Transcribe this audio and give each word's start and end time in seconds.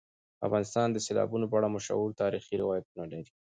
افغانستان 0.47 0.87
د 0.91 0.97
سیلابونو 1.05 1.45
په 1.51 1.55
اړه 1.59 1.73
مشهور 1.75 2.09
تاریخی 2.21 2.55
روایتونه 2.61 3.03
لري. 3.11 3.25